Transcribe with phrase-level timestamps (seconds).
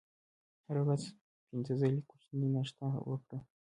[0.67, 1.03] هره ورځ
[1.49, 3.39] پنځه ځلې کوچنۍ ناشته وکړئ.